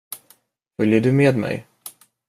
Följer 0.77 1.01
du 1.01 1.11
med 1.11 1.37
mig? 1.37 1.67